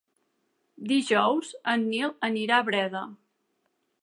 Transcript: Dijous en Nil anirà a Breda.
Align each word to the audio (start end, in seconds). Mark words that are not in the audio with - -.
Dijous 0.91 1.53
en 1.75 1.85
Nil 1.93 2.17
anirà 2.31 2.59
a 2.63 2.69
Breda. 2.71 3.05